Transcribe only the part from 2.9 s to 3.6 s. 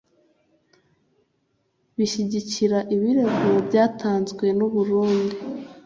ibirego